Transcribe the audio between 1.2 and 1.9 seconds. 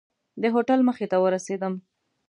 ورسېدم.